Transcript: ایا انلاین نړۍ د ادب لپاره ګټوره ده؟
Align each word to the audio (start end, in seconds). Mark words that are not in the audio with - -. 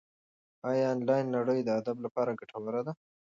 ایا 0.69 0.85
انلاین 0.93 1.25
نړۍ 1.37 1.59
د 1.63 1.69
ادب 1.79 1.97
لپاره 2.05 2.37
ګټوره 2.39 2.81
ده؟ 2.87 2.93